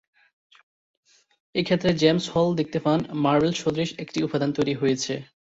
[1.55, 5.13] এক্ষেত্রে জেমস হল দেখতে পান মার্বেল সদৃশ একটি উপাদান তৈরি হয়েছে।